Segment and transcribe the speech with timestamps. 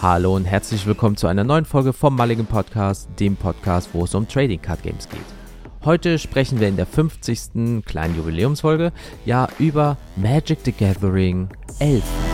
[0.00, 4.14] Hallo und herzlich willkommen zu einer neuen Folge vom Mulligan Podcast, dem Podcast, wo es
[4.14, 5.18] um Trading Card Games geht.
[5.84, 7.84] Heute sprechen wir in der 50.
[7.84, 8.92] kleinen Jubiläumsfolge
[9.26, 11.48] ja über Magic the Gathering
[11.80, 12.27] 11.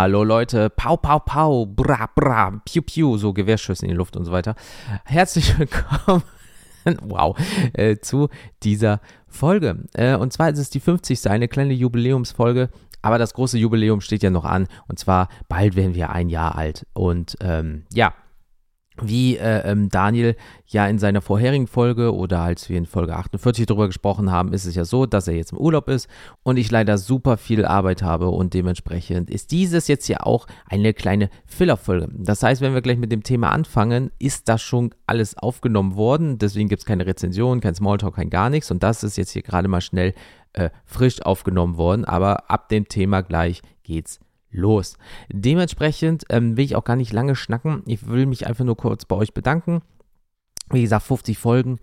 [0.00, 4.24] Hallo Leute, pau, pau, pau, bra, bra, piu, piu, so Gewehrschüsse in die Luft und
[4.24, 4.54] so weiter.
[5.04, 6.22] Herzlich willkommen,
[7.02, 7.36] wow,
[7.74, 8.30] äh, zu
[8.62, 9.84] dieser Folge.
[9.92, 11.28] Äh, und zwar ist es die 50.
[11.28, 12.70] eine kleine Jubiläumsfolge.
[13.02, 14.68] Aber das große Jubiläum steht ja noch an.
[14.88, 16.86] Und zwar bald werden wir ein Jahr alt.
[16.94, 18.14] Und ähm, ja,
[19.02, 20.36] wie äh, ähm, Daniel
[20.66, 24.66] ja in seiner vorherigen Folge oder als wir in Folge 48 darüber gesprochen haben, ist
[24.66, 26.08] es ja so, dass er jetzt im Urlaub ist
[26.42, 30.94] und ich leider super viel Arbeit habe und dementsprechend ist dieses jetzt ja auch eine
[30.94, 32.08] kleine Filler-Folge.
[32.12, 36.38] Das heißt, wenn wir gleich mit dem Thema anfangen, ist das schon alles aufgenommen worden.
[36.38, 39.42] Deswegen gibt es keine Rezension, kein Smalltalk, kein gar nichts und das ist jetzt hier
[39.42, 40.14] gerade mal schnell
[40.52, 42.04] äh, frisch aufgenommen worden.
[42.04, 44.96] Aber ab dem Thema gleich geht's los.
[45.30, 47.82] Dementsprechend ähm, will ich auch gar nicht lange schnacken.
[47.86, 49.82] Ich will mich einfach nur kurz bei euch bedanken.
[50.70, 51.78] Wie gesagt, 50 Folgen.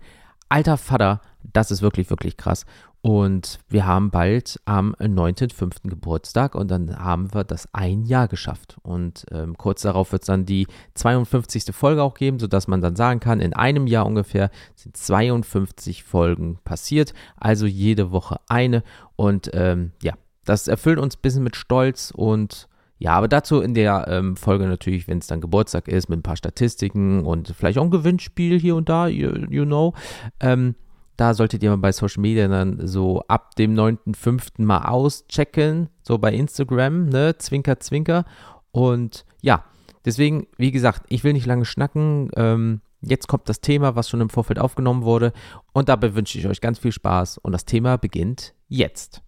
[0.48, 2.64] Alter Vater, das ist wirklich, wirklich krass.
[3.00, 5.88] Und wir haben bald am 9.5.
[5.88, 8.76] Geburtstag und dann haben wir das ein Jahr geschafft.
[8.82, 11.74] Und ähm, kurz darauf wird es dann die 52.
[11.74, 16.58] Folge auch geben, sodass man dann sagen kann, in einem Jahr ungefähr sind 52 Folgen
[16.64, 17.14] passiert.
[17.36, 18.82] Also jede Woche eine.
[19.14, 20.14] Und ähm, ja,
[20.48, 22.68] das erfüllt uns ein bisschen mit Stolz und
[23.00, 26.22] ja, aber dazu in der ähm, Folge natürlich, wenn es dann Geburtstag ist, mit ein
[26.22, 29.94] paar Statistiken und vielleicht auch ein Gewinnspiel hier und da, you, you know.
[30.40, 30.74] Ähm,
[31.16, 34.62] da solltet ihr mal bei Social Media dann so ab dem 9.5.
[34.62, 38.24] mal auschecken, so bei Instagram, ne, Zwinker, Zwinker.
[38.72, 39.64] Und ja,
[40.04, 42.30] deswegen, wie gesagt, ich will nicht lange schnacken.
[42.36, 45.32] Ähm, jetzt kommt das Thema, was schon im Vorfeld aufgenommen wurde.
[45.72, 47.38] Und dabei wünsche ich euch ganz viel Spaß.
[47.38, 49.22] Und das Thema beginnt jetzt.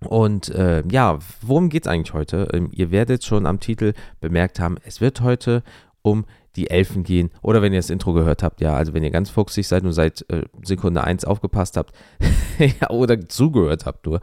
[0.00, 2.48] Und äh, ja, worum geht es eigentlich heute?
[2.52, 5.62] Ähm, ihr werdet schon am Titel bemerkt haben, es wird heute
[6.02, 6.24] um
[6.56, 7.30] die Elfen gehen.
[7.42, 9.92] Oder wenn ihr das Intro gehört habt, ja, also wenn ihr ganz fuchsig seid und
[9.92, 11.94] seit äh, Sekunde 1 aufgepasst habt
[12.58, 14.20] ja, oder zugehört habt nur,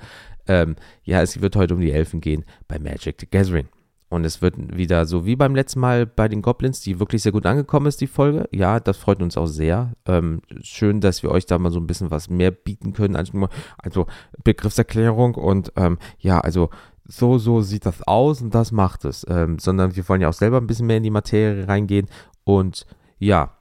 [0.47, 3.67] ähm, ja, es wird heute um die Elfen gehen bei Magic the Gathering.
[4.09, 7.31] Und es wird wieder so wie beim letzten Mal bei den Goblins, die wirklich sehr
[7.31, 8.47] gut angekommen ist, die Folge.
[8.51, 9.93] Ja, das freut uns auch sehr.
[10.05, 13.16] Ähm, schön, dass wir euch da mal so ein bisschen was mehr bieten können.
[13.16, 14.05] Also
[14.43, 16.69] Begriffserklärung und ähm, ja, also
[17.07, 19.25] so, so sieht das aus und das macht es.
[19.27, 22.07] Ähm, sondern wir wollen ja auch selber ein bisschen mehr in die Materie reingehen.
[22.43, 22.85] Und
[23.17, 23.57] ja,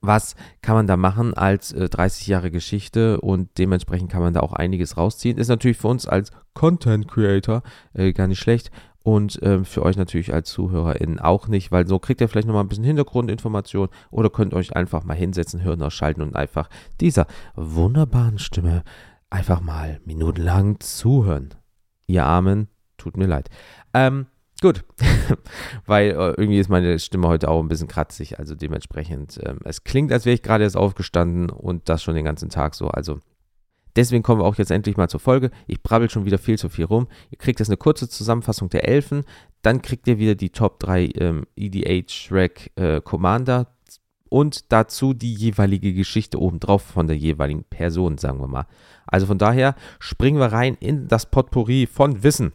[0.00, 4.40] was kann man da machen als äh, 30 Jahre Geschichte und dementsprechend kann man da
[4.40, 5.38] auch einiges rausziehen.
[5.38, 7.62] Ist natürlich für uns als Content Creator
[7.94, 8.70] äh, gar nicht schlecht
[9.04, 12.64] und ähm, für euch natürlich als ZuhörerInnen auch nicht, weil so kriegt ihr vielleicht nochmal
[12.64, 16.70] ein bisschen Hintergrundinformation oder könnt euch einfach mal hinsetzen, Hirn ausschalten und einfach
[17.02, 18.82] dieser wunderbaren Stimme
[19.28, 21.50] einfach mal minutenlang zuhören.
[22.06, 23.50] Ihr Armen, tut mir leid.
[23.92, 24.26] Ähm,
[24.62, 24.84] gut,
[25.86, 29.84] weil äh, irgendwie ist meine Stimme heute auch ein bisschen kratzig, also dementsprechend, ähm, es
[29.84, 33.20] klingt, als wäre ich gerade erst aufgestanden und das schon den ganzen Tag so, also
[33.96, 35.50] Deswegen kommen wir auch jetzt endlich mal zur Folge.
[35.66, 37.06] Ich brabbel schon wieder viel zu viel rum.
[37.30, 39.24] Ihr kriegt jetzt eine kurze Zusammenfassung der Elfen.
[39.62, 43.68] Dann kriegt ihr wieder die Top 3 ähm, EDH-Rack äh, Commander
[44.28, 48.66] und dazu die jeweilige Geschichte obendrauf von der jeweiligen Person, sagen wir mal.
[49.06, 52.52] Also von daher springen wir rein in das Potpourri von Wissen.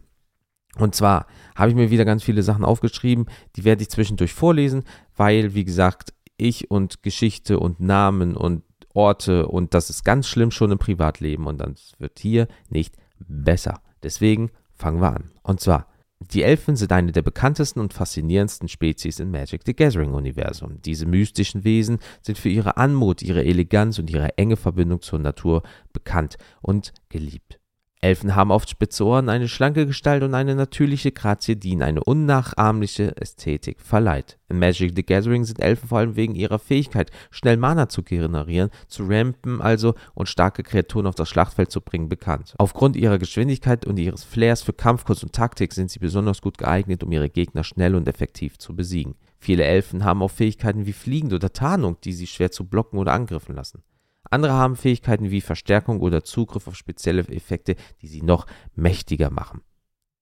[0.77, 1.25] Und zwar
[1.55, 4.83] habe ich mir wieder ganz viele Sachen aufgeschrieben, die werde ich zwischendurch vorlesen,
[5.15, 8.63] weil, wie gesagt, ich und Geschichte und Namen und
[8.93, 13.81] Orte und das ist ganz schlimm schon im Privatleben und dann wird hier nicht besser.
[14.03, 15.31] Deswegen fangen wir an.
[15.43, 15.87] Und zwar,
[16.19, 20.81] die Elfen sind eine der bekanntesten und faszinierendsten Spezies im Magic the Gathering Universum.
[20.81, 25.63] Diese mystischen Wesen sind für ihre Anmut, ihre Eleganz und ihre enge Verbindung zur Natur
[25.93, 27.58] bekannt und geliebt.
[28.01, 32.01] Elfen haben oft spitze Ohren, eine schlanke Gestalt und eine natürliche Grazie, die ihnen eine
[32.01, 34.39] unnachahmliche Ästhetik verleiht.
[34.47, 38.69] In Magic the Gathering sind Elfen vor allem wegen ihrer Fähigkeit, schnell Mana zu generieren,
[38.87, 42.53] zu rampen also und starke Kreaturen auf das Schlachtfeld zu bringen, bekannt.
[42.57, 47.03] Aufgrund ihrer Geschwindigkeit und ihres Flairs für Kampfkurs und Taktik sind sie besonders gut geeignet,
[47.03, 49.15] um ihre Gegner schnell und effektiv zu besiegen.
[49.39, 53.11] Viele Elfen haben auch Fähigkeiten wie Fliegen oder Tarnung, die sie schwer zu blocken oder
[53.11, 53.83] angriffen lassen.
[54.29, 58.45] Andere haben Fähigkeiten wie Verstärkung oder Zugriff auf spezielle Effekte, die sie noch
[58.75, 59.61] mächtiger machen.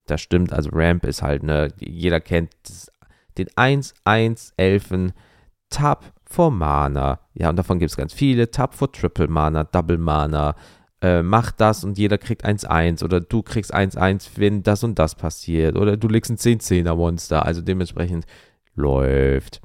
[0.06, 2.52] Das stimmt, also Ramp ist halt, ne, jeder kennt
[3.38, 5.14] den 1-1-Elfen
[5.70, 7.20] Tab for Mana.
[7.34, 8.50] Ja, und davon gibt es ganz viele.
[8.52, 10.56] Tab for Triple Mana, Double Mana.
[11.02, 15.14] Äh, mach das und jeder kriegt 1-1 oder du kriegst 1-1, wenn das und das
[15.14, 17.46] passiert oder du legst ein 10-10er Monster.
[17.46, 18.26] Also dementsprechend
[18.76, 19.62] läuft.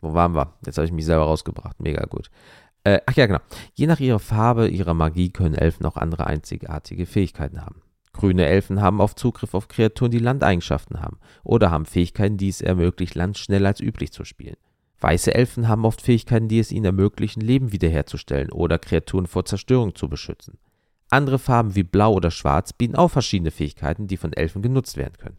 [0.00, 0.54] Wo waren wir?
[0.64, 1.80] Jetzt habe ich mich selber rausgebracht.
[1.80, 2.30] Mega gut.
[2.84, 3.40] Äh, ach ja, genau.
[3.74, 7.82] Je nach ihrer Farbe, ihrer Magie können Elfen auch andere einzigartige Fähigkeiten haben.
[8.12, 12.60] Grüne Elfen haben oft Zugriff auf Kreaturen, die Landeigenschaften haben, oder haben Fähigkeiten, die es
[12.60, 14.56] ermöglichen, Land schneller als üblich zu spielen.
[15.00, 19.94] Weiße Elfen haben oft Fähigkeiten, die es ihnen ermöglichen, Leben wiederherzustellen oder Kreaturen vor Zerstörung
[19.94, 20.58] zu beschützen.
[21.08, 25.16] Andere Farben wie Blau oder Schwarz bieten auch verschiedene Fähigkeiten, die von Elfen genutzt werden
[25.18, 25.38] können.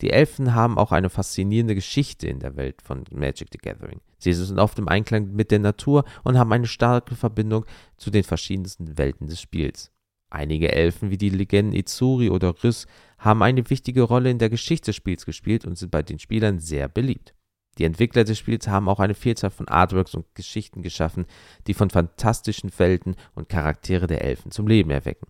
[0.00, 4.00] Die Elfen haben auch eine faszinierende Geschichte in der Welt von Magic the Gathering.
[4.18, 7.64] Sie sind oft im Einklang mit der Natur und haben eine starke Verbindung
[7.96, 9.92] zu den verschiedensten Welten des Spiels.
[10.30, 12.86] Einige Elfen wie die Legenden Izuri oder Riss
[13.18, 16.58] haben eine wichtige Rolle in der Geschichte des Spiels gespielt und sind bei den Spielern
[16.58, 17.34] sehr beliebt.
[17.78, 21.26] Die Entwickler des Spiels haben auch eine Vielzahl von Artworks und Geschichten geschaffen,
[21.66, 25.26] die von fantastischen Welten und Charaktere der Elfen zum Leben erwecken.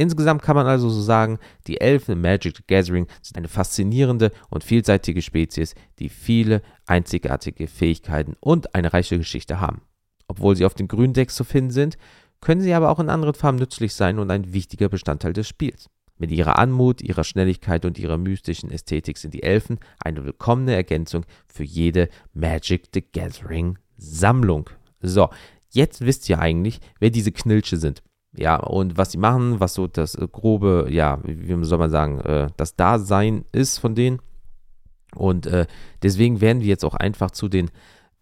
[0.00, 4.30] Insgesamt kann man also so sagen, die Elfen im Magic the Gathering sind eine faszinierende
[4.48, 9.82] und vielseitige Spezies, die viele einzigartige Fähigkeiten und eine reiche Geschichte haben.
[10.28, 11.98] Obwohl sie auf den grünen Decks zu finden sind,
[12.40, 15.90] können sie aber auch in anderen Farben nützlich sein und ein wichtiger Bestandteil des Spiels.
[16.16, 21.24] Mit ihrer Anmut, ihrer Schnelligkeit und ihrer mystischen Ästhetik sind die Elfen eine willkommene Ergänzung
[21.52, 24.70] für jede Magic the Gathering Sammlung.
[25.00, 25.28] So,
[25.70, 28.02] jetzt wisst ihr eigentlich, wer diese Knilche sind.
[28.32, 32.20] Ja, und was sie machen, was so das äh, grobe, ja, wie soll man sagen,
[32.20, 34.20] äh, das Dasein ist von denen.
[35.14, 35.66] Und äh,
[36.02, 37.70] deswegen werden wir jetzt auch einfach zu den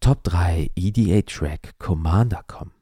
[0.00, 2.72] Top 3 EDA Track Commander kommen.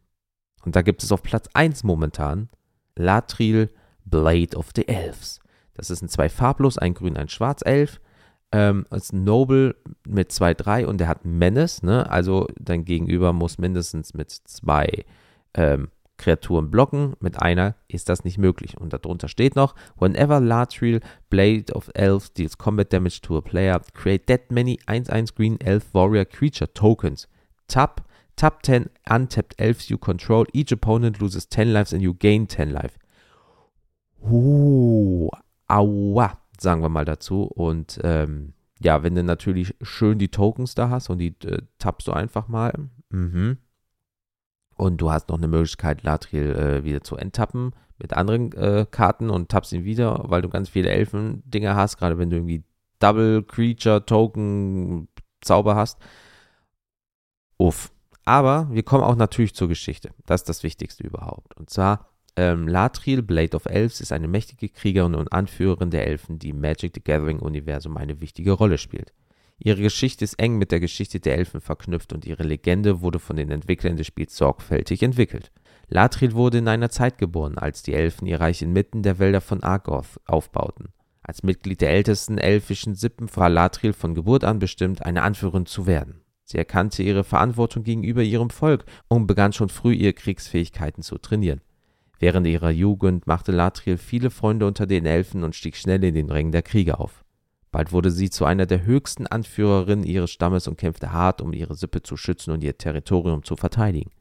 [0.64, 2.48] Und da gibt es auf Platz 1 momentan
[2.96, 3.70] Latril
[4.04, 5.40] Blade of the Elves.
[5.74, 8.00] Das ist ein zwei farblos, ein grün, ein schwarz Elf.
[8.52, 9.74] Ähm, ist ein Noble
[10.06, 12.08] mit 2-3 und der hat Menace, ne?
[12.08, 15.04] Also dein Gegenüber muss mindestens mit zwei
[15.54, 17.14] ähm, Kreaturen blocken.
[17.20, 18.78] Mit einer ist das nicht möglich.
[18.78, 21.00] Und darunter steht noch: Whenever Latril
[21.30, 25.92] Blade of Elves deals combat damage to a player, create that many 1-1 Green Elf
[25.92, 27.28] Warrior Creature Tokens.
[27.68, 28.04] Tap
[28.36, 30.44] Tap 10 untapped elves you control.
[30.52, 32.98] Each opponent loses 10 lives and you gain 10 life.
[34.22, 35.28] Uh,
[35.68, 37.44] aua, sagen wir mal dazu.
[37.44, 42.08] Und ähm, ja, wenn du natürlich schön die Tokens da hast und die äh, tappst
[42.08, 42.72] du einfach mal.
[43.10, 43.58] Mhm.
[44.76, 49.30] Und du hast noch eine Möglichkeit, Latriel äh, wieder zu enttappen mit anderen äh, Karten
[49.30, 52.64] und tappst ihn wieder, weil du ganz viele Elfen-Dinger hast, gerade wenn du irgendwie
[52.98, 55.08] Double Creature Token
[55.40, 55.98] Zauber hast.
[57.58, 57.92] Uff.
[58.24, 60.10] Aber wir kommen auch natürlich zur Geschichte.
[60.24, 61.54] Das ist das Wichtigste überhaupt.
[61.56, 66.38] Und zwar, ähm, Latril, Blade of Elves, ist eine mächtige Kriegerin und Anführerin der Elfen,
[66.38, 69.12] die im Magic the Gathering-Universum eine wichtige Rolle spielt.
[69.58, 73.36] Ihre Geschichte ist eng mit der Geschichte der Elfen verknüpft und ihre Legende wurde von
[73.36, 75.52] den Entwicklern des Spiels sorgfältig entwickelt.
[75.88, 79.62] Latril wurde in einer Zeit geboren, als die Elfen ihr Reich inmitten der Wälder von
[79.62, 80.88] Argoth aufbauten.
[81.22, 85.86] Als Mitglied der ältesten elfischen Sippen war Latril von Geburt an bestimmt, eine Anführerin zu
[85.86, 86.20] werden.
[86.44, 91.62] Sie erkannte ihre Verantwortung gegenüber ihrem Volk und begann schon früh ihre Kriegsfähigkeiten zu trainieren.
[92.18, 96.30] Während ihrer Jugend machte Latriel viele Freunde unter den Elfen und stieg schnell in den
[96.30, 97.23] Rängen der Kriege auf.
[97.74, 101.74] Bald wurde sie zu einer der höchsten Anführerinnen ihres Stammes und kämpfte hart, um ihre
[101.74, 104.12] Sippe zu schützen und ihr Territorium zu verteidigen.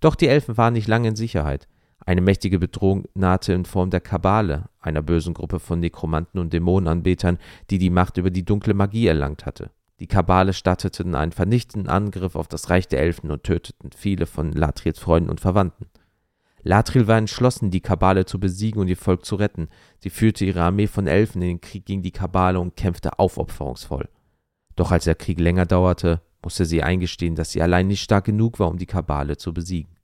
[0.00, 1.66] Doch die Elfen waren nicht lange in Sicherheit.
[2.04, 7.38] Eine mächtige Bedrohung nahte in Form der Kabale, einer bösen Gruppe von Nekromanten und Dämonenanbetern,
[7.70, 9.70] die die Macht über die dunkle Magie erlangt hatte.
[9.98, 14.52] Die Kabale starteten einen vernichtenden Angriff auf das Reich der Elfen und töteten viele von
[14.52, 15.86] Latrils Freunden und Verwandten.
[16.62, 19.68] Latril war entschlossen, die Kabale zu besiegen und ihr Volk zu retten.
[19.98, 24.08] Sie führte ihre Armee von Elfen in den Krieg gegen die Kabale und kämpfte aufopferungsvoll.
[24.76, 28.58] Doch als der Krieg länger dauerte, musste sie eingestehen, dass sie allein nicht stark genug
[28.58, 29.96] war, um die Kabale zu besiegen.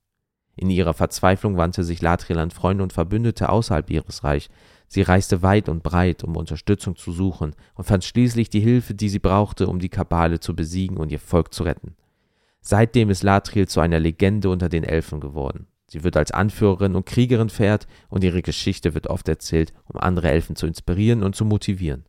[0.54, 4.48] In ihrer Verzweiflung wandte sich Latril an Freunde und Verbündete außerhalb ihres Reichs,
[4.88, 9.08] Sie reiste weit und breit, um Unterstützung zu suchen und fand schließlich die Hilfe, die
[9.08, 11.96] sie brauchte, um die Kabale zu besiegen und ihr Volk zu retten.
[12.60, 15.66] Seitdem ist Latriel zu einer Legende unter den Elfen geworden.
[15.88, 20.30] Sie wird als Anführerin und Kriegerin verehrt und ihre Geschichte wird oft erzählt, um andere
[20.30, 22.04] Elfen zu inspirieren und zu motivieren.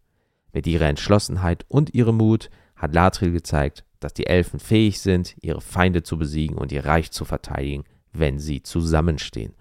[0.52, 5.62] Mit ihrer Entschlossenheit und ihrem Mut hat Latril gezeigt, dass die Elfen fähig sind, ihre
[5.62, 9.54] Feinde zu besiegen und ihr Reich zu verteidigen, wenn sie zusammenstehen.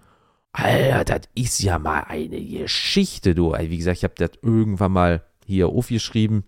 [0.51, 3.53] Alter, das ist ja mal eine Geschichte, du.
[3.53, 6.43] Wie gesagt, ich habe das irgendwann mal hier aufgeschrieben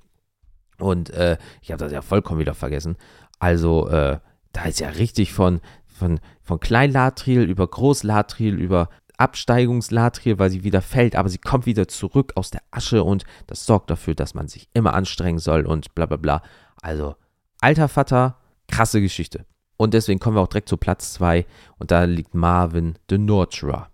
[0.79, 2.97] und äh, ich habe das ja vollkommen wieder vergessen.
[3.37, 4.19] Also, äh,
[4.51, 5.61] da ist ja richtig von,
[5.99, 11.87] von, von Kleinlatril über Großlatril über Absteigungslatril, weil sie wieder fällt, aber sie kommt wieder
[11.87, 15.93] zurück aus der Asche und das sorgt dafür, dass man sich immer anstrengen soll und
[15.93, 16.41] bla bla bla.
[16.81, 17.15] Also,
[17.59, 18.37] alter Vater,
[18.67, 19.45] krasse Geschichte.
[19.75, 21.45] Und deswegen kommen wir auch direkt zu Platz 2
[21.77, 23.89] und da liegt Marvin the Nurturer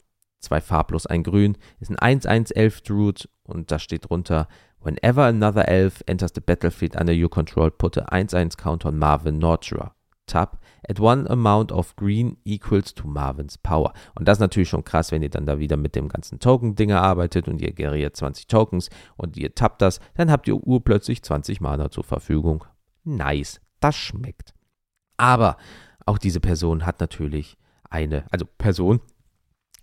[0.45, 4.47] zwei farblos, ein grün, ist ein 1-1-11 Druid und da steht drunter
[4.81, 9.39] Whenever another elf enters the battlefield under your control, put a 1-1 counter on Marvin
[9.39, 9.95] Nordjura.
[10.25, 13.94] Tab at one amount of green equals to Marvins Power.
[14.15, 17.01] Und das ist natürlich schon krass, wenn ihr dann da wieder mit dem ganzen Token-Dinger
[17.01, 21.62] arbeitet und ihr generiert 20 Tokens und ihr tappt das, dann habt ihr urplötzlich 20
[21.62, 22.65] Mana zur Verfügung.
[23.03, 24.53] Nice, das schmeckt.
[25.17, 25.58] Aber
[26.05, 27.58] auch diese Person hat natürlich
[27.89, 29.00] eine, also Person,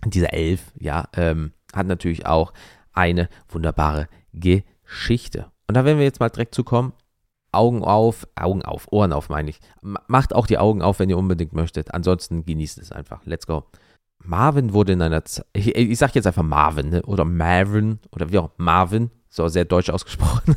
[0.05, 2.53] dieser Elf, ja, ähm, hat natürlich auch
[2.93, 5.51] eine wunderbare Geschichte.
[5.67, 6.93] Und da werden wir jetzt mal direkt zu kommen.
[7.53, 9.61] Augen auf, Augen auf, Ohren auf, meine ich.
[9.83, 11.95] Macht auch die Augen auf, wenn ihr unbedingt möchtet.
[11.95, 13.25] Ansonsten genießt es einfach.
[13.25, 13.65] Let's go.
[14.25, 17.03] Marvin wurde in einer Zeit, ich, ich sag jetzt einfach Marvin, ne?
[17.03, 20.57] oder Marvin, oder wie auch, Marvin, so sehr deutsch ausgesprochen.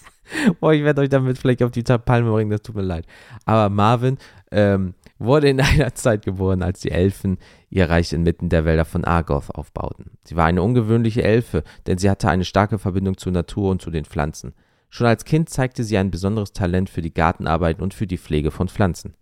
[0.60, 3.06] Boah, ich werde euch damit vielleicht auf die Palme bringen, das tut mir leid.
[3.44, 4.16] Aber Marvin
[4.50, 7.38] ähm, wurde in einer Zeit geboren, als die Elfen
[7.70, 10.12] ihr Reich inmitten der Wälder von Argoth aufbauten.
[10.24, 13.90] Sie war eine ungewöhnliche Elfe, denn sie hatte eine starke Verbindung zur Natur und zu
[13.90, 14.54] den Pflanzen.
[14.94, 18.50] Schon als Kind zeigte sie ein besonderes Talent für die Gartenarbeit und für die Pflege
[18.50, 19.14] von Pflanzen.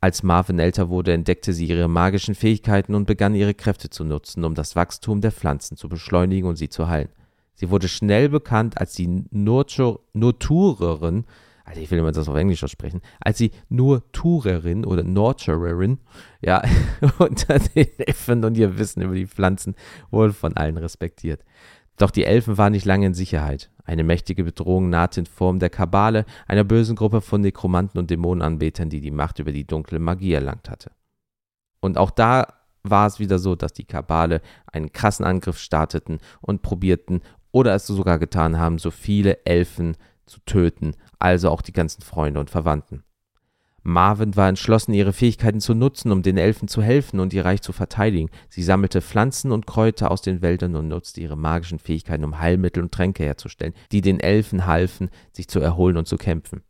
[0.00, 4.44] Als Marvin älter wurde, entdeckte sie ihre magischen Fähigkeiten und begann ihre Kräfte zu nutzen,
[4.44, 7.08] um das Wachstum der Pflanzen zu beschleunigen und sie zu heilen.
[7.54, 11.24] Sie wurde schnell bekannt als die Nurturerin,
[11.64, 15.98] also ich will immer das auf Englisch aussprechen, als die Nurturerin oder Nurturerin,
[16.42, 16.62] ja,
[17.18, 19.74] unter den Elfen und ihr Wissen über die Pflanzen
[20.12, 21.44] wurde von allen respektiert.
[21.96, 23.68] Doch die Elfen waren nicht lange in Sicherheit.
[23.84, 28.90] Eine mächtige Bedrohung nahte in Form der Kabale, einer bösen Gruppe von Nekromanten und Dämonenanbetern,
[28.90, 30.92] die die Macht über die dunkle Magie erlangt hatte.
[31.80, 32.46] Und auch da
[32.84, 37.86] war es wieder so, dass die Kabale einen krassen Angriff starteten und probierten, oder es
[37.86, 39.96] sogar getan haben, so viele Elfen
[40.26, 43.04] zu töten, also auch die ganzen Freunde und Verwandten.
[43.82, 47.62] Marvin war entschlossen, ihre Fähigkeiten zu nutzen, um den Elfen zu helfen und ihr Reich
[47.62, 48.30] zu verteidigen.
[48.48, 52.82] Sie sammelte Pflanzen und Kräuter aus den Wäldern und nutzte ihre magischen Fähigkeiten, um Heilmittel
[52.82, 56.62] und Tränke herzustellen, die den Elfen halfen, sich zu erholen und zu kämpfen.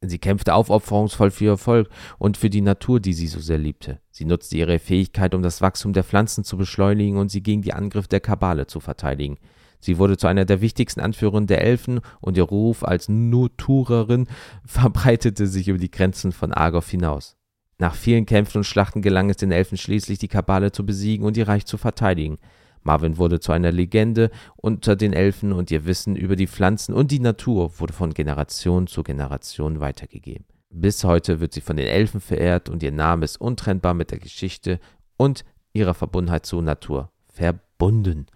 [0.00, 4.00] Sie kämpfte aufopferungsvoll für ihr Volk und für die Natur, die sie so sehr liebte.
[4.10, 7.72] Sie nutzte ihre Fähigkeit, um das Wachstum der Pflanzen zu beschleunigen und sie gegen die
[7.72, 9.38] Angriffe der Kabale zu verteidigen.
[9.80, 14.26] Sie wurde zu einer der wichtigsten Anführerinnen der Elfen und ihr Ruf als Nuturerin
[14.64, 17.36] verbreitete sich über die Grenzen von Argoth hinaus.
[17.78, 21.36] Nach vielen Kämpfen und Schlachten gelang es den Elfen schließlich, die Kabale zu besiegen und
[21.36, 22.38] ihr Reich zu verteidigen.
[22.82, 27.10] Marvin wurde zu einer Legende unter den Elfen und ihr Wissen über die Pflanzen und
[27.10, 30.44] die Natur wurde von Generation zu Generation weitergegeben.
[30.70, 34.18] Bis heute wird sie von den Elfen verehrt und ihr Name ist untrennbar mit der
[34.18, 34.80] Geschichte
[35.16, 38.26] und ihrer Verbundenheit zur Natur verbunden.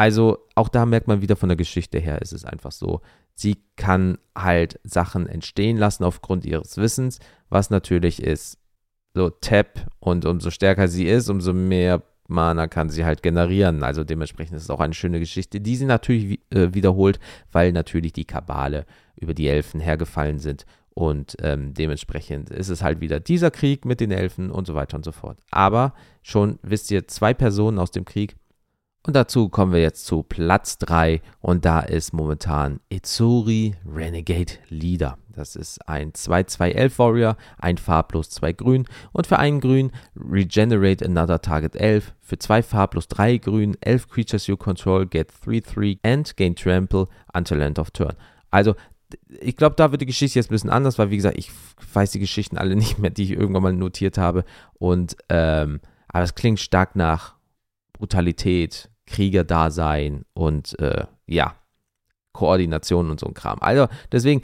[0.00, 3.02] Also auch da merkt man wieder von der Geschichte her, ist es einfach so.
[3.34, 7.18] Sie kann halt Sachen entstehen lassen aufgrund ihres Wissens,
[7.50, 8.56] was natürlich ist
[9.12, 13.82] so Tap und umso stärker sie ist, umso mehr Mana kann sie halt generieren.
[13.82, 17.20] Also dementsprechend ist es auch eine schöne Geschichte, die sie natürlich äh, wiederholt,
[17.52, 20.64] weil natürlich die Kabale über die Elfen hergefallen sind
[20.94, 24.96] und ähm, dementsprechend ist es halt wieder dieser Krieg mit den Elfen und so weiter
[24.96, 25.40] und so fort.
[25.50, 25.92] Aber
[26.22, 28.36] schon wisst ihr, zwei Personen aus dem Krieg
[29.06, 35.16] und dazu kommen wir jetzt zu Platz 3 und da ist momentan Itsuri Renegade Leader.
[35.34, 41.40] Das ist ein 2-2-11 Warrior, ein farblos 2 grün und für einen grün Regenerate Another
[41.40, 42.12] Target 11.
[42.20, 47.60] Für zwei farblos 3 grün, 11 Creatures you control get 3-3 and gain Trample until
[47.62, 48.14] end of turn.
[48.50, 48.74] Also
[49.40, 51.50] ich glaube, da wird die Geschichte jetzt ein bisschen anders, weil wie gesagt, ich
[51.94, 54.44] weiß die Geschichten alle nicht mehr, die ich irgendwann mal notiert habe.
[54.74, 57.39] Und ähm, aber es klingt stark nach
[58.00, 61.54] Brutalität, Kriegerdasein und äh, ja,
[62.32, 63.58] Koordination und so ein Kram.
[63.60, 64.40] Also deswegen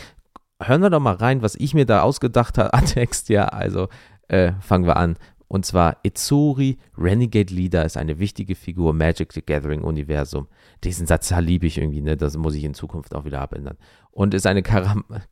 [0.63, 3.31] hören wir doch mal rein, was ich mir da ausgedacht habe an Text.
[3.31, 3.89] Ja, also
[4.29, 5.17] äh, fangen wir an.
[5.49, 10.49] Und zwar Itsuri, Renegade Leader, ist eine wichtige Figur im Magic the Gathering Universum.
[10.85, 12.17] Diesen Satz liebe ich irgendwie, ne?
[12.17, 13.79] Das muss ich in Zukunft auch wieder abändern.
[14.11, 14.63] Und ist eine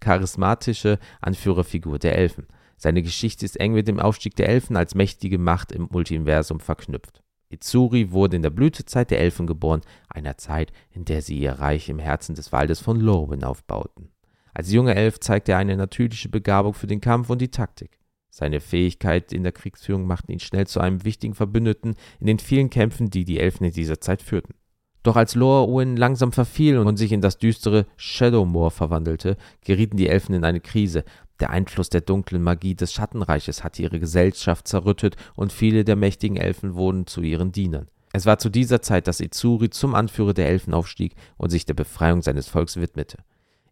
[0.00, 2.46] charismatische Anführerfigur der Elfen.
[2.76, 7.24] Seine Geschichte ist eng mit dem Aufstieg der Elfen als mächtige Macht im Multiversum verknüpft.
[7.48, 11.88] Itsuri wurde in der Blütezeit der Elfen geboren, einer Zeit, in der sie ihr Reich
[11.88, 14.10] im Herzen des Waldes von Lorwyn aufbauten.
[14.52, 17.98] Als junger Elf zeigte er eine natürliche Begabung für den Kampf und die Taktik.
[18.30, 22.70] Seine Fähigkeit in der Kriegsführung machten ihn schnell zu einem wichtigen Verbündeten in den vielen
[22.70, 24.54] Kämpfen, die die Elfen in dieser Zeit führten.
[25.04, 30.34] Doch als Lorwyn langsam verfiel und sich in das düstere Shadowmoor verwandelte, gerieten die Elfen
[30.34, 31.04] in eine Krise.
[31.40, 36.38] Der Einfluss der dunklen Magie des Schattenreiches hatte ihre Gesellschaft zerrüttet und viele der mächtigen
[36.38, 37.88] Elfen wurden zu ihren Dienern.
[38.14, 41.74] Es war zu dieser Zeit, dass Izuri zum Anführer der Elfen aufstieg und sich der
[41.74, 43.18] Befreiung seines Volks widmete.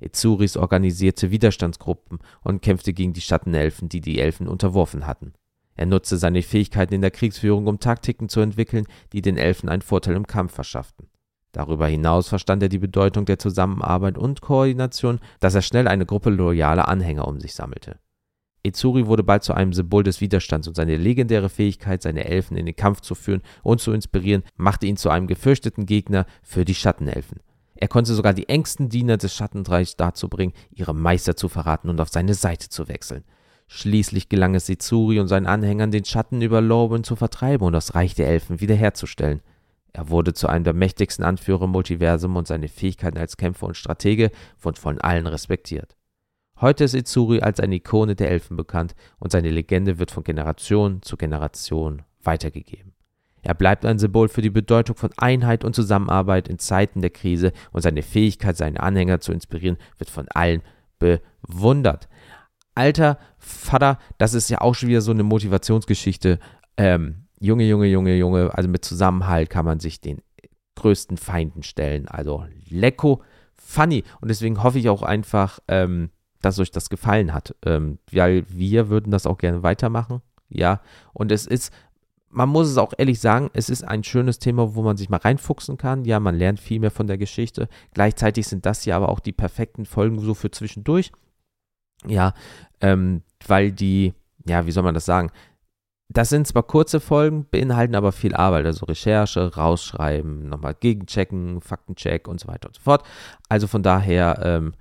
[0.00, 5.32] Izuris organisierte Widerstandsgruppen und kämpfte gegen die Schattenelfen, die die Elfen unterworfen hatten.
[5.76, 8.84] Er nutzte seine Fähigkeiten in der Kriegsführung, um Taktiken zu entwickeln,
[9.14, 11.06] die den Elfen einen Vorteil im Kampf verschafften.
[11.52, 16.30] Darüber hinaus verstand er die Bedeutung der Zusammenarbeit und Koordination, dass er schnell eine Gruppe
[16.30, 17.98] loyaler Anhänger um sich sammelte.
[18.64, 22.66] Izuri wurde bald zu einem Symbol des Widerstands und seine legendäre Fähigkeit, seine Elfen in
[22.66, 26.74] den Kampf zu führen und zu inspirieren, machte ihn zu einem gefürchteten Gegner für die
[26.74, 27.40] Schattenelfen.
[27.74, 32.00] Er konnte sogar die engsten Diener des Schattenreichs dazu bringen, ihre Meister zu verraten und
[32.00, 33.24] auf seine Seite zu wechseln.
[33.66, 37.94] Schließlich gelang es Izuri und seinen Anhängern, den Schatten über Lorben zu vertreiben und das
[37.96, 39.40] Reich der Elfen wiederherzustellen.
[39.92, 43.76] Er wurde zu einem der mächtigsten Anführer im Multiversum und seine Fähigkeiten als Kämpfer und
[43.76, 44.30] Stratege
[44.60, 45.96] wurden von allen respektiert.
[46.60, 51.02] Heute ist Izuri als eine Ikone der Elfen bekannt und seine Legende wird von Generation
[51.02, 52.92] zu Generation weitergegeben.
[53.42, 57.52] Er bleibt ein Symbol für die Bedeutung von Einheit und Zusammenarbeit in Zeiten der Krise
[57.72, 60.62] und seine Fähigkeit, seine Anhänger zu inspirieren, wird von allen
[61.00, 62.08] bewundert.
[62.76, 66.38] Alter Vater, das ist ja auch schon wieder so eine Motivationsgeschichte.
[66.76, 70.22] Ähm, Junge, Junge, Junge, Junge, also mit Zusammenhalt kann man sich den
[70.76, 72.06] größten Feinden stellen.
[72.06, 73.20] Also lecko
[73.56, 74.04] funny.
[74.20, 77.56] Und deswegen hoffe ich auch einfach, ähm, dass euch das gefallen hat.
[77.66, 80.22] Ähm, weil wir würden das auch gerne weitermachen.
[80.50, 80.82] Ja,
[81.14, 81.72] und es ist,
[82.28, 85.16] man muss es auch ehrlich sagen, es ist ein schönes Thema, wo man sich mal
[85.16, 86.04] reinfuchsen kann.
[86.04, 87.68] Ja, man lernt viel mehr von der Geschichte.
[87.92, 91.10] Gleichzeitig sind das ja aber auch die perfekten Folgen so für zwischendurch.
[92.06, 92.34] Ja,
[92.80, 94.14] ähm, weil die,
[94.46, 95.32] ja, wie soll man das sagen?
[96.12, 102.28] Das sind zwar kurze Folgen, beinhalten aber viel Arbeit, also Recherche, rausschreiben, nochmal gegenchecken, Faktencheck
[102.28, 103.02] und so weiter und so fort.
[103.48, 104.74] Also von daher ähm,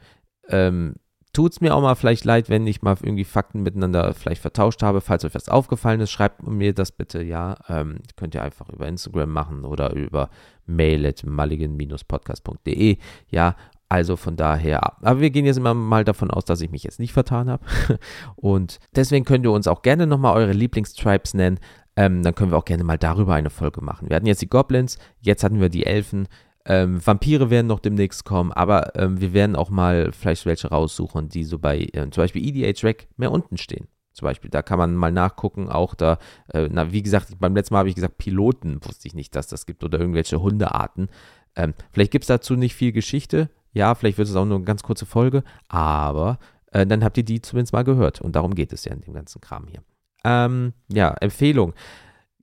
[0.49, 0.95] ähm,
[1.33, 4.83] tut es mir auch mal vielleicht leid, wenn ich mal irgendwie Fakten miteinander vielleicht vertauscht
[4.83, 4.99] habe.
[4.99, 7.55] Falls euch was aufgefallen ist, schreibt mir das bitte, ja.
[7.69, 10.29] Ähm, könnt ihr einfach über Instagram machen oder über
[10.65, 12.97] mail at mulligan-podcast.de,
[13.29, 13.55] ja.
[13.91, 16.97] Also von daher, aber wir gehen jetzt immer mal davon aus, dass ich mich jetzt
[16.97, 17.65] nicht vertan habe.
[18.37, 21.59] Und deswegen könnt ihr uns auch gerne nochmal eure Lieblingstribes nennen.
[21.97, 24.07] Ähm, dann können wir auch gerne mal darüber eine Folge machen.
[24.07, 26.29] Wir hatten jetzt die Goblins, jetzt hatten wir die Elfen.
[26.63, 31.27] Ähm, Vampire werden noch demnächst kommen, aber ähm, wir werden auch mal vielleicht welche raussuchen,
[31.27, 33.89] die so bei äh, zum Beispiel EDH Rack mehr unten stehen.
[34.13, 36.17] Zum Beispiel, da kann man mal nachgucken, auch da,
[36.53, 39.47] äh, na, wie gesagt, beim letzten Mal habe ich gesagt, Piloten wusste ich nicht, dass
[39.47, 41.09] das gibt oder irgendwelche Hundearten.
[41.57, 44.65] Ähm, vielleicht gibt es dazu nicht viel Geschichte, ja, vielleicht wird es auch nur eine
[44.65, 46.39] ganz kurze Folge, aber
[46.71, 49.13] äh, dann habt ihr die zumindest mal gehört und darum geht es ja in dem
[49.13, 49.81] ganzen Kram hier.
[50.23, 51.73] Ähm, ja, Empfehlung.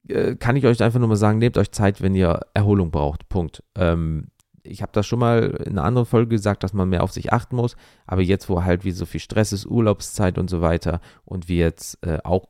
[0.08, 3.28] Äh, kann ich euch einfach nur mal sagen, nehmt euch Zeit, wenn ihr Erholung braucht.
[3.28, 3.62] Punkt.
[3.74, 4.28] Ähm,
[4.62, 7.32] ich habe das schon mal in einer anderen Folge gesagt, dass man mehr auf sich
[7.32, 7.76] achten muss.
[8.06, 11.58] Aber jetzt, wo halt wie so viel Stress ist, Urlaubszeit und so weiter und wir
[11.58, 12.46] jetzt äh, auch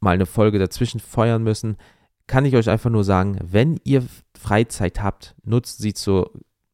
[0.00, 1.76] mal eine Folge dazwischen feuern müssen,
[2.26, 4.04] kann ich euch einfach nur sagen, wenn ihr
[4.38, 6.30] Freizeit habt, nutzt sie zur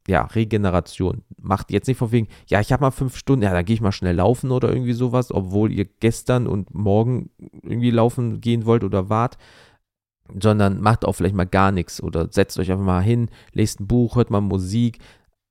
[0.07, 1.23] ja, Regeneration.
[1.41, 3.81] Macht jetzt nicht von wegen, ja, ich habe mal fünf Stunden, ja, dann gehe ich
[3.81, 7.31] mal schnell laufen oder irgendwie sowas, obwohl ihr gestern und morgen
[7.63, 9.39] irgendwie laufen gehen wollt oder wart,
[10.41, 13.87] sondern macht auch vielleicht mal gar nichts oder setzt euch einfach mal hin, lest ein
[13.87, 14.99] Buch, hört mal Musik,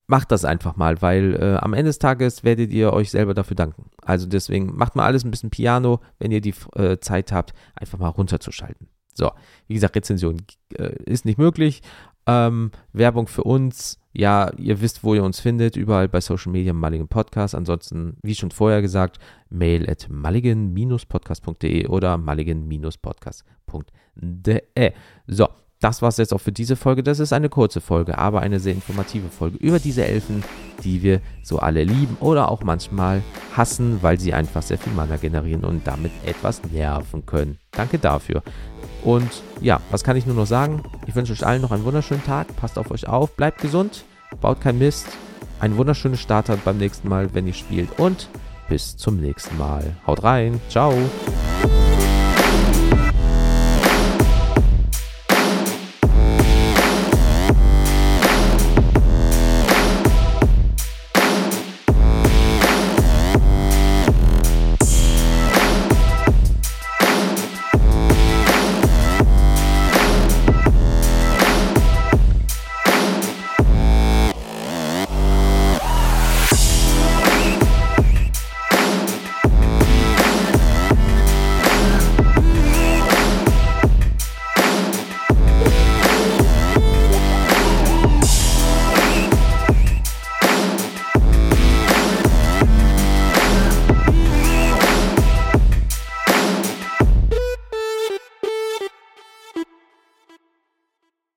[0.08, 3.56] macht das einfach mal, weil äh, am Ende des Tages werdet ihr euch selber dafür
[3.56, 3.89] danken.
[4.02, 7.98] Also deswegen macht mal alles ein bisschen Piano, wenn ihr die äh, Zeit habt, einfach
[7.98, 8.88] mal runterzuschalten.
[9.13, 9.32] So,
[9.68, 10.41] wie gesagt, Rezension
[10.74, 11.82] äh, ist nicht möglich.
[12.27, 16.73] Ähm, Werbung für uns, ja, ihr wisst, wo ihr uns findet, überall bei Social Media
[16.73, 17.53] Mulligan Podcast.
[17.53, 23.55] Ansonsten, wie schon vorher gesagt, mail at mulligan-podcast.de oder mulligan-podcast.de
[24.15, 24.61] de.
[25.27, 25.47] So,
[25.79, 27.03] das war es jetzt auch für diese Folge.
[27.03, 30.43] Das ist eine kurze Folge, aber eine sehr informative Folge über diese Elfen,
[30.83, 33.21] die wir so alle lieben oder auch manchmal
[33.55, 37.57] hassen, weil sie einfach sehr viel Mana generieren und damit etwas nerven können.
[37.71, 38.43] Danke dafür.
[39.03, 39.29] Und
[39.61, 40.83] ja, was kann ich nur noch sagen?
[41.05, 42.55] Ich wünsche euch allen noch einen wunderschönen Tag.
[42.55, 44.03] Passt auf euch auf, bleibt gesund,
[44.41, 45.07] baut kein Mist.
[45.59, 47.99] Ein wunderschönes Starter beim nächsten Mal, wenn ihr spielt.
[47.99, 48.29] Und
[48.67, 49.95] bis zum nächsten Mal.
[50.05, 50.59] Haut rein.
[50.69, 50.93] Ciao.